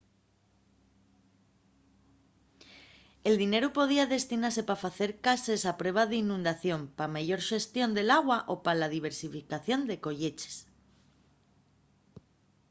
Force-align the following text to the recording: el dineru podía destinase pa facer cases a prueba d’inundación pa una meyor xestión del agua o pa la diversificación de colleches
el 3.29 3.33
dineru 3.41 3.67
podía 3.79 4.11
destinase 4.15 4.61
pa 4.69 4.81
facer 4.85 5.11
cases 5.27 5.61
a 5.63 5.73
prueba 5.81 6.03
d’inundación 6.09 6.81
pa 6.97 7.05
una 7.07 7.15
meyor 7.15 7.41
xestión 7.49 7.89
del 7.93 8.09
agua 8.19 8.37
o 8.53 8.55
pa 8.65 8.71
la 8.81 8.91
diversificación 8.95 9.79
de 9.89 10.01
colleches 10.05 10.55